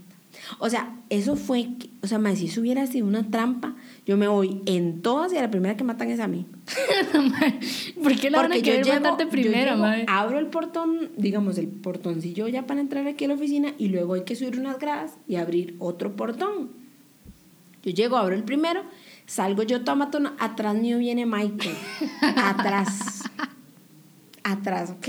[0.59, 3.75] O sea, eso fue, que- o sea, ma, si eso hubiera sido una trampa,
[4.07, 6.45] yo me voy en todas y a la primera que matan es a mí.
[8.03, 10.05] ¿Por qué la van a Porque yo querer llego, matarte yo primero, llego, mae?
[10.09, 14.15] abro el portón, digamos, el portoncillo ya para entrar aquí a la oficina y luego
[14.15, 16.71] hay que subir unas gradas y abrir otro portón.
[17.83, 18.83] Yo llego, abro el primero,
[19.27, 21.75] salgo yo tomatona, atrás mío viene Michael.
[22.37, 23.23] atrás.
[24.43, 25.09] Atrás, ¿ok?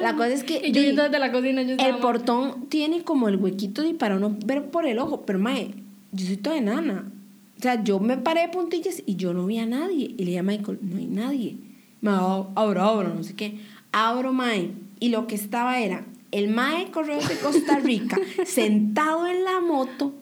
[0.00, 0.60] La cosa es que...
[0.66, 4.16] Y yo di- desde la cocina, yo el portón tiene como el huequito y para
[4.16, 5.74] uno ver por el ojo, pero mae,
[6.10, 7.10] yo soy toda enana.
[7.56, 10.06] O sea, yo me paré de puntillas y yo no vi a nadie.
[10.16, 11.56] Y le dije a Michael, no hay nadie.
[12.00, 12.50] Me abro,
[12.82, 13.60] abro, no sé qué.
[13.92, 14.72] Abro, mae.
[14.98, 20.12] Y lo que estaba era el mae Correos de Costa Rica sentado en la moto,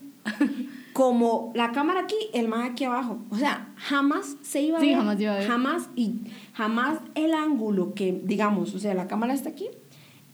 [0.92, 3.18] como la cámara aquí, el mae aquí abajo.
[3.30, 4.96] O sea, jamás se iba a Sí, ver.
[4.96, 5.48] jamás iba a ver.
[5.48, 6.14] Jamás, y
[6.52, 9.66] jamás el ángulo que, digamos, o sea, la cámara está aquí,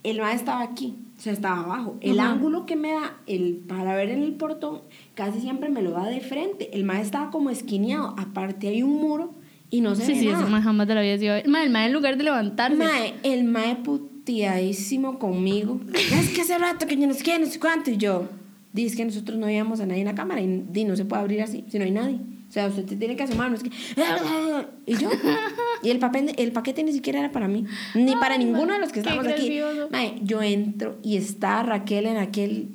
[0.02, 1.96] el mae estaba aquí, o sea, estaba abajo.
[2.00, 2.32] El Ajá.
[2.32, 4.80] ángulo que me da el, para ver en el portón
[5.14, 6.70] casi siempre me lo da de frente.
[6.76, 8.14] El mae estaba como esquineado.
[8.18, 9.34] Aparte hay un muro
[9.70, 10.40] y no se Sí, ve sí, nada.
[10.42, 11.46] eso mae jamás la vida se iba a ver.
[11.46, 12.76] El mae en lugar de levantarse.
[12.76, 15.80] Mae, el mae puteadísimo conmigo.
[15.94, 17.90] Es que hace rato que yo no sé qué, no sé cuánto.
[17.90, 18.28] Y yo,
[18.82, 21.42] dice que nosotros no veíamos a nadie en la cámara y no se puede abrir
[21.42, 22.18] así, si no hay nadie.
[22.48, 23.70] O sea, usted tiene que asomar, no es que...
[24.86, 25.10] Y yo,
[25.82, 28.80] y el, papel, el paquete ni siquiera era para mí, ni para Ay, ninguno de
[28.80, 29.60] los que qué estábamos aquí.
[30.22, 32.68] yo entro y está Raquel en aquel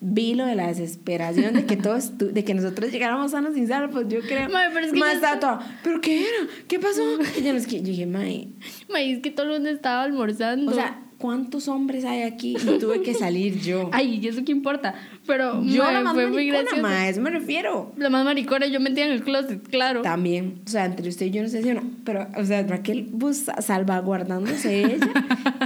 [0.00, 4.08] vilo de la desesperación de que todos de que nosotros llegáramos sanos sin salvos, pues
[4.08, 4.48] yo creo.
[4.48, 6.48] Mae, pero es que yo estaba toda, ¿pero qué era?
[6.68, 7.02] ¿Qué pasó?
[7.38, 8.48] Y yo, no es que, yo dije, mae,
[8.88, 10.70] Mae, es que todo el mundo estaba almorzando.
[10.70, 12.56] o sea, ¿cuántos hombres hay aquí?
[12.56, 13.90] Y tuve que salir yo.
[13.92, 14.94] Ay, ¿y eso qué importa?
[15.26, 16.82] Pero, yo mae, la más fue muy maricona, gracioso.
[16.82, 17.92] ma, a eso me refiero.
[17.96, 20.02] La más maricona, yo metía en el closet, claro.
[20.02, 23.08] También, o sea, entre usted y yo no sé si una, pero, o sea, Raquel,
[23.18, 25.08] pues, salvaguardándose ella,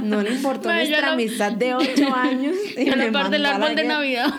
[0.03, 2.55] no le importó Ma, nuestra la- amistad de ocho años.
[2.77, 3.83] y Yo me la parte del árbol de.
[3.85, 4.33] Navidad.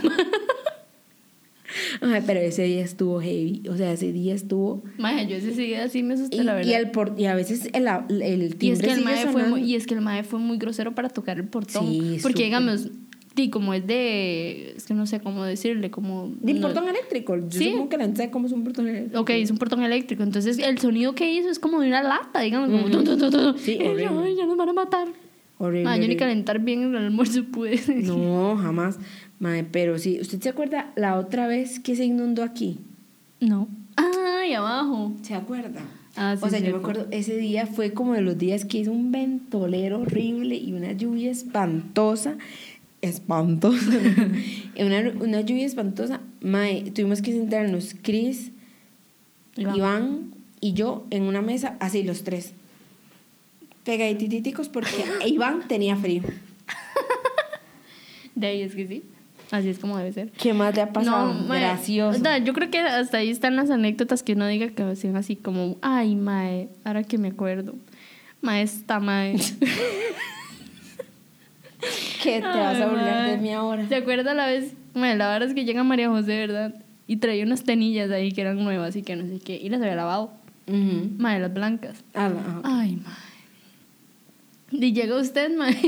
[2.06, 4.82] Ay, pero ese día estuvo heavy, o sea, ese día estuvo...
[4.98, 6.70] Mae, yo ese día así me asusté, Y, la verdad.
[6.70, 7.86] y, el por- y a veces el,
[8.22, 10.38] el timbre Y es que el mae fue muy, y es que el mae fue
[10.38, 11.86] muy grosero para tocar el portón.
[11.88, 12.90] Sí, porque digamos,
[13.36, 17.36] sí, como es de, es que no sé cómo decirle, como De no- portón eléctrico,
[17.36, 17.70] yo Sí.
[17.70, 19.20] supongo que la sabe cómo es un portón eléctrico.
[19.20, 20.22] Ok, es un portón eléctrico.
[20.22, 22.68] Entonces el sonido que hizo es como de una lata, digamos.
[22.70, 23.58] Como tun, tun.
[23.58, 24.20] Sí, Y yo.
[24.22, 25.08] "Ay, ya nos van a matar.
[25.56, 27.80] Horrible, Ma, yo ni calentar bien el almuerzo pude.
[28.02, 28.98] No, jamás.
[29.38, 32.78] Mae, pero sí, ¿usted se acuerda la otra vez que se inundó aquí?
[33.40, 33.68] No.
[33.96, 35.12] Ay, abajo.
[35.22, 35.82] ¿Se acuerda?
[36.16, 38.78] Ah, sí, o sea, yo me acuerdo, ese día fue como de los días que
[38.78, 42.36] hizo un ventolero horrible y una lluvia espantosa.
[43.02, 43.98] Espantosa.
[44.78, 46.20] una, una lluvia espantosa.
[46.40, 48.52] Mae, tuvimos que sentarnos Chris,
[49.56, 49.76] Iván.
[49.76, 50.34] Iván.
[50.60, 52.52] y yo en una mesa, así los tres.
[53.84, 56.22] Pegaditíticos porque Iván tenía frío.
[58.34, 59.02] De ahí es que sí.
[59.54, 60.30] Así es como debe ser.
[60.32, 61.32] ¿Qué más le ha pasado?
[61.32, 62.20] mae, Gracioso.
[62.44, 65.76] yo creo que hasta ahí están las anécdotas que uno diga que sean así como,
[65.80, 67.74] ay, mae, ahora que me acuerdo.
[68.40, 69.36] Mae, esta mae.
[72.22, 73.30] ¿Qué te vas a burlar mae.
[73.32, 73.86] de mí ahora?
[73.88, 76.74] ¿Se acuerda la vez Bueno, la verdad es que llega María José, ¿verdad?
[77.06, 79.56] Y traía unas tenillas ahí que eran nuevas y que no sé qué.
[79.56, 80.32] Y las había lavado.
[80.66, 81.10] Ujú.
[81.18, 82.02] Madre, las blancas.
[82.14, 82.32] Ah.
[82.64, 83.33] Ay, madre.
[84.80, 85.78] Y llega usted, madre,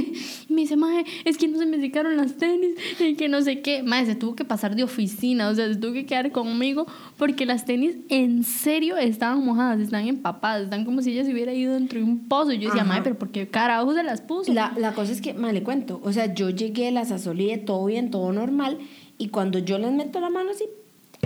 [0.49, 3.42] y me dice, madre, es que no se me secaron las tenis y que no
[3.42, 3.83] sé qué.
[3.83, 7.46] Madre, se tuvo que pasar de oficina, o sea, se tuvo que quedar conmigo porque
[7.46, 11.75] las tenis en serio estaban mojadas, están empapadas, están como si ella se hubiera ido
[11.75, 12.53] dentro de un pozo.
[12.53, 12.88] Y yo decía, Ajá.
[12.88, 14.53] madre, pero ¿por qué carajo se las puso?
[14.53, 17.85] La, la cosa es que, mal le cuento, o sea, yo llegué, las asolé, todo
[17.87, 18.79] bien, todo normal,
[19.18, 20.64] y cuando yo les meto la mano así,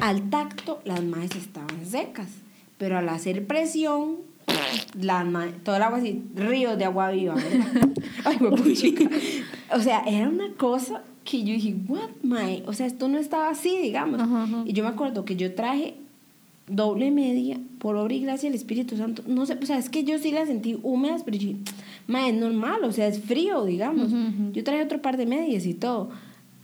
[0.01, 2.29] al tacto, las maes estaban secas,
[2.79, 4.30] pero al hacer presión,
[5.25, 7.35] mae- todo el agua así, ríos de agua viva.
[8.25, 8.39] Ay.
[9.73, 12.63] O sea, era una cosa que yo dije, what, mae?
[12.67, 14.21] O sea, esto no estaba así, digamos.
[14.21, 14.63] Ajá, ajá.
[14.67, 15.95] Y yo me acuerdo que yo traje
[16.67, 19.23] doble media por obra y gracia del Espíritu Santo.
[19.27, 21.59] No sé, o sea, es que yo sí las sentí húmedas, pero yo dije,
[22.07, 24.11] mae, es normal, o sea, es frío, digamos.
[24.53, 26.11] Yo traje otro par de medias y todo.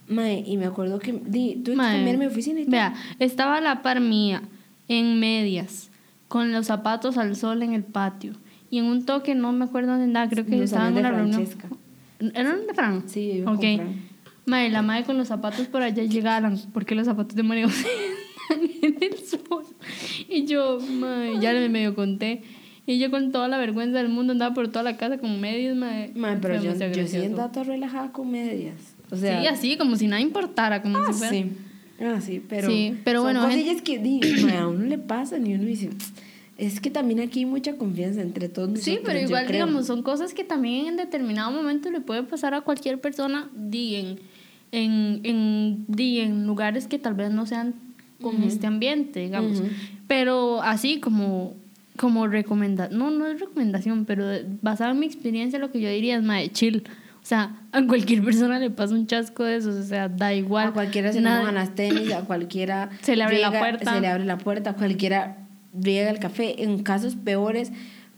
[0.09, 2.71] Mae, y me acuerdo que di, tuve que cambiar mi oficina y todo.
[2.73, 4.43] Vea, estaba la par mía,
[4.89, 5.91] en medias,
[6.29, 8.33] con los zapatos al sol en el patio.
[8.71, 11.47] Y en un toque, no me acuerdo dónde andaba, creo que estaba en una reunión.
[12.35, 13.09] ¿Eran de Fran?
[13.09, 13.61] Sí, yo iba Ok.
[13.61, 14.17] con Fran.
[14.47, 17.89] Mae, la madre con los zapatos por allá llegaran, porque los zapatos de María José
[18.83, 19.65] en el sol.
[20.29, 22.43] Y yo, mae, ya le medio conté.
[22.87, 25.77] Y yo con toda la vergüenza del mundo andaba por toda la casa con medias,
[25.77, 26.13] mae.
[26.15, 28.95] Mae, pero yo, yo sí andaba toda relajada con medias.
[29.11, 31.33] O sea, sí, así, como si nada importara, como ah, si fuera...
[31.33, 31.53] sí.
[32.01, 35.47] Ah, sí, pero, Sí, pero son bueno, cosillas que di, mae, a uno le pasan
[35.47, 35.91] y uno dice,
[36.59, 38.95] es que también aquí hay mucha confianza entre todos nosotros.
[38.97, 42.61] Sí, pero igual, digamos, son cosas que también en determinado momento le puede pasar a
[42.63, 44.19] cualquier persona, di, en,
[44.73, 47.75] en, en, di, en lugares que tal vez no sean
[48.21, 48.47] con Ujú.
[48.47, 49.61] este ambiente, digamos.
[49.61, 49.69] Ujú.
[50.09, 51.55] Pero así como,
[51.97, 55.89] como recomendación, no, no es recomendación, pero de- basado en mi experiencia, lo que yo
[55.89, 56.85] diría es, mae, chill.
[57.27, 60.69] O sea, a cualquier persona le pasa un chasco de esos, o sea, da igual.
[60.69, 63.95] A cualquiera se le mojan las tenis, a cualquiera Se le abre la puerta.
[63.95, 65.39] Se le abre la puerta, a cualquiera
[65.75, 66.63] riega el café.
[66.63, 67.73] En casos peores,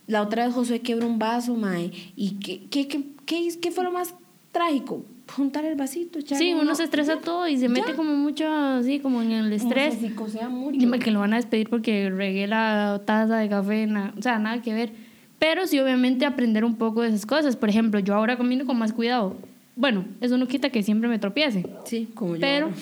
[0.06, 1.90] la otra vez Josué quebró un vaso, mae.
[2.16, 4.14] ¿Y qué, qué, qué, qué, qué fue lo más
[4.52, 5.06] trágico?
[5.34, 7.20] Juntar el vasito, echarle Sí, uno uno- se estresa ya.
[7.22, 7.96] todo y se mete ya.
[7.96, 9.94] como mucho así, como en el Como estrés.
[9.94, 10.78] se psicosea mucho.
[10.78, 14.38] Dime que lo van a despedir porque regué la taza de café, na- o sea,
[14.38, 15.07] nada que ver.
[15.38, 17.56] Pero sí, obviamente, aprender un poco de esas cosas.
[17.56, 19.36] Por ejemplo, yo ahora comiendo con más cuidado.
[19.76, 22.40] Bueno, eso no quita que siempre me tropiece, Sí, como yo.
[22.40, 22.76] pero ahora.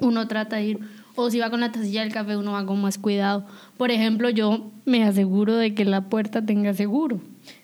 [0.00, 0.78] uno trata de ir.
[1.16, 3.46] O si va con la tacilla del café, uno va con más cuidado.
[3.76, 7.20] Por ejemplo, yo me aseguro de que la puerta tenga seguro.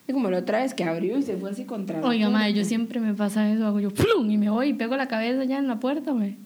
[0.07, 2.53] Es como la otra vez que abrió y se fue así contra la Oiga, madre,
[2.53, 3.65] yo siempre me pasa eso.
[3.65, 4.31] Hago yo, ¡plum!
[4.31, 6.37] Y me voy y pego la cabeza ya en la puerta, güey.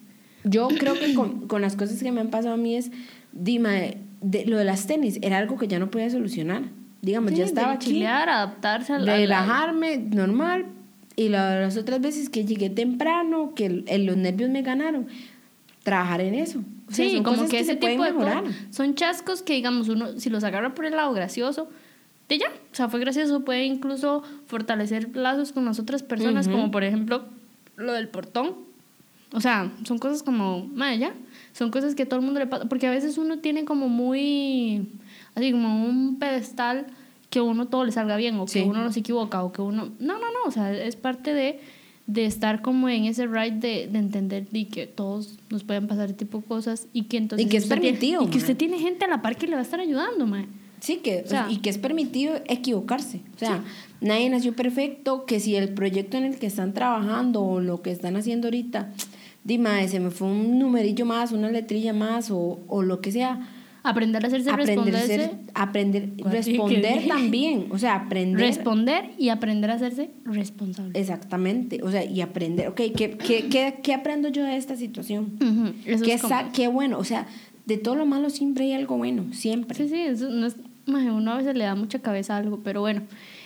[0.44, 2.90] Yo creo que con, con las cosas que me han pasado a mí es,
[3.34, 6.64] dime, de, lo de las tenis era algo que ya no podía solucionar.
[7.02, 7.88] Digamos, Sí, ya estaba aquí.
[7.88, 9.16] chilear, adaptarse a la...
[9.16, 10.66] relajarme normal
[11.16, 15.08] y la- las otras veces que llegué temprano que el- el- los nervios me ganaron
[15.84, 18.58] trabajar en eso O sea, Sí, como que, ese se pueden tipo de mejorar cosas.
[18.72, 21.70] Son chascos que, digamos, uno, si los agarra por el lado gracioso,
[22.30, 22.48] de ya.
[22.72, 26.56] O sea, fue gracioso, puede incluso fortalecer lazos con las otras personas, Ujú.
[26.56, 27.26] como por ejemplo
[27.76, 28.56] lo del portón.
[29.32, 31.14] O sea, son cosas como, madre, ya.
[31.54, 32.66] Son cosas que todo el mundo le pasa.
[32.66, 34.88] Porque a veces uno tiene como muy,
[35.36, 36.88] así como un pedestal
[37.30, 38.60] que uno todo le salga bien, o Sí.
[38.62, 39.90] que uno no se equivoca, o que uno.
[40.00, 40.40] No, no, no.
[40.48, 41.60] O sea, es parte de,
[42.08, 46.14] de estar como en ese ride de, de entender y que todos nos pueden pasar
[46.14, 47.46] tipo de cosas y que entonces.
[47.46, 49.48] Y que es usted tiene- permitido, y que usted tiene gente a la par que
[49.48, 50.46] le va a estar ayudando, mae.
[50.80, 53.22] Sí, que, O sea- y que es permitido equivocarse.
[53.36, 53.64] O sea,
[54.02, 57.92] nadie nació perfecto, que si el proyecto en el que están trabajando o lo que
[57.92, 58.92] están haciendo ahorita,
[59.44, 63.50] dime, se me fue un numerillo más, una letrilla más o, o lo que sea.
[63.90, 65.08] Aprender a hacerse Aprender, responderse.
[65.08, 66.32] ser- aprender, ¿Cuál?
[66.32, 67.68] ¿Qué responder también.
[67.70, 68.40] O sea, aprender.
[68.40, 71.00] Responder y aprender a hacerse responsable.
[71.00, 71.82] Exactamente.
[71.84, 72.68] O sea, y aprender.
[72.70, 75.38] Ok, ¿qué, qué, qué, qué aprendo yo de esta situación?
[75.86, 76.04] Eso
[76.54, 76.98] ¿Qué, bueno?
[77.00, 77.28] O sea,
[77.66, 79.26] de todo lo malo siempre hay algo bueno.
[79.34, 79.78] Siempre.
[79.78, 80.56] Sí, sí, eso no es,
[80.88, 83.04] uno a veces le da mucha cabeza a algo, pero bueno,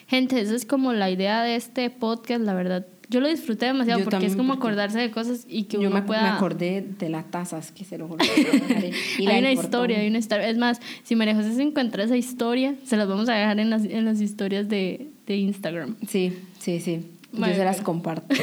[0.08, 2.86] gente, esa es como la idea de este podcast, la verdad.
[3.10, 5.88] Yo lo disfruté demasiado Yo porque es como porque acordarse de cosas y que Yo
[5.88, 6.22] uno me, pueda...
[6.22, 8.24] me acordé de las tazas que se lo juro.
[9.18, 10.48] hay una historia, hay una historia.
[10.48, 13.72] Es más, si María José se encuentra esa historia, se las vamos a dejar en
[13.72, 15.96] las, en las historias de, de Instagram.
[16.08, 17.02] Sí, sí, sí.
[17.32, 18.36] Vale, yo se las pero- comparto.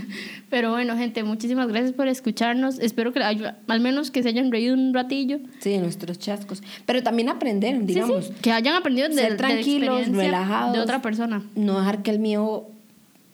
[0.50, 2.78] Pero bueno, gente, muchísimas gracias por escucharnos.
[2.78, 5.40] Espero que al menos que se hayan reído un ratillo.
[5.58, 6.62] Sí, nuestros chascos.
[6.86, 8.26] Pero también aprender, digamos.
[8.26, 10.72] sí, que hayan aprendido de, ser de la tranquilos, experiencia relajados.
[10.74, 11.42] de otra persona.
[11.56, 12.68] No dejar que el mío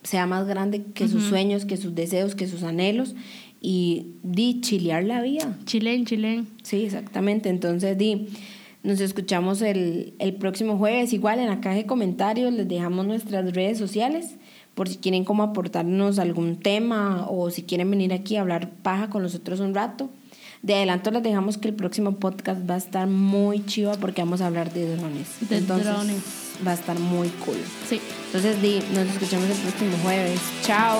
[0.02, 3.14] sea más grande que sus sueños, que sus deseos, que sus anhelos.
[3.60, 5.58] Y di chilear la vida.
[5.66, 6.48] Chilén, chilén.
[6.62, 7.50] Sí, exactamente.
[7.50, 8.28] Entonces, di,
[8.82, 11.12] nos escuchamos el, el próximo jueves.
[11.12, 14.36] Igual en la caja de comentarios les dejamos nuestras redes sociales
[14.74, 19.10] por si quieren como aportarnos algún tema o si quieren venir aquí a hablar paja
[19.10, 20.08] con nosotros un rato.
[20.62, 24.42] De adelanto les dejamos que el próximo podcast va a estar muy chiva porque vamos
[24.42, 25.48] a hablar de drones.
[25.48, 26.22] De Entonces, drones.
[26.66, 27.56] Va a estar muy cool.
[27.88, 28.00] Sí.
[28.26, 30.40] Entonces, di, nos escuchamos el próximo jueves.
[30.62, 30.98] Chao.